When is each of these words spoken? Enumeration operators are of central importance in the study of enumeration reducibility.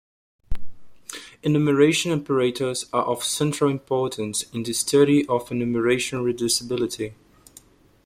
Enumeration 1.43 2.11
operators 2.11 2.87
are 2.91 3.03
of 3.03 3.23
central 3.23 3.69
importance 3.69 4.41
in 4.51 4.63
the 4.63 4.73
study 4.73 5.27
of 5.27 5.51
enumeration 5.51 6.25
reducibility. 6.25 7.13